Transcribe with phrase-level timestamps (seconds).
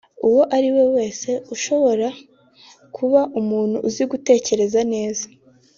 [0.27, 2.07] uwo uriwe wese ushobora
[2.95, 5.25] kuba umuntu uzi gutekereza neza”